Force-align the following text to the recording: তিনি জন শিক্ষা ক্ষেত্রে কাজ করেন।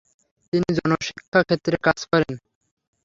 তিনি 0.53 0.69
জন 0.77 0.91
শিক্ষা 1.07 1.39
ক্ষেত্রে 1.47 1.75
কাজ 1.85 1.99
করেন। 2.09 2.33